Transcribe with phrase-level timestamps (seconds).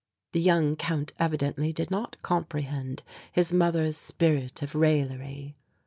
[0.31, 5.53] The young Count evidently did not comprehend his mother's spirit of raillery.